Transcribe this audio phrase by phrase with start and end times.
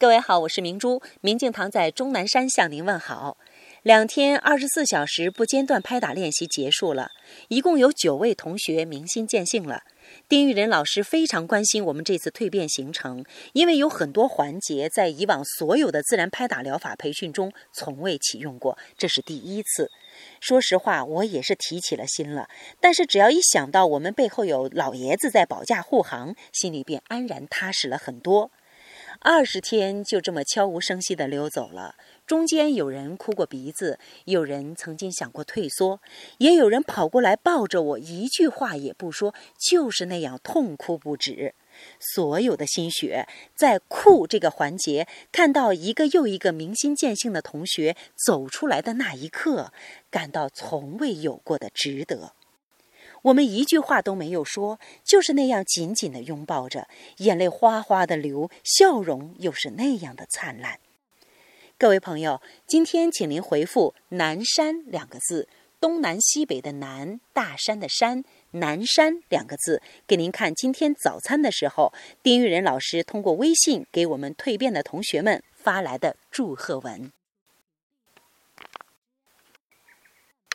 [0.00, 3.36] 各位好，我是明珠，明镜堂在终南山向您问好。
[3.82, 7.10] 两天二十四小时不间断拍打练习结束了，
[7.48, 9.82] 一共有九位同学明心见性了。
[10.26, 19.90] 丁玉仁老师非常关心我们这次蜕变行程，因为有很多环节在以往所有的自然拍打疗法培训中从未启用过，这是第一次。
[20.40, 22.48] 说实话，我也是提起了心了。
[22.80, 28.50] 但是只要一想到我们背后有老爷子在保驾护航，心里便安然踏实了很多。
[29.22, 31.94] 二十天就这么悄无声息地溜走了，
[32.26, 36.00] 中间有人哭过鼻子，有人曾经想过退缩，
[36.38, 41.54] 也有人跑过来抱着我，一句话也不说，就是那样痛哭不止。
[41.98, 47.96] 所有的心血在哭这个环节，看到一个又一个明心见性的同学
[48.26, 49.74] 走出来的那一刻，
[50.10, 52.32] 感到从未有过的值得。
[53.22, 56.88] 我们一句话都没有说，就是那样紧紧的拥抱着，
[57.18, 60.78] 眼泪哗哗的流，笑容又是那样的灿烂。
[61.78, 65.48] 各位朋友，今天请您回复“南山”两个字，
[65.80, 77.10] 东南西北的南，大山的山，南山两个字，给您看今天早餐的时候，丁玉仁老师通过微信给我们蜕变的同学们发来的祝贺文。